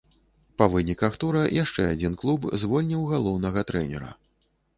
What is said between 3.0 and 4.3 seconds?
галоўнага трэнера.